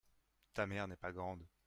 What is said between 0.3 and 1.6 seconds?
ta mère n'est pas grande.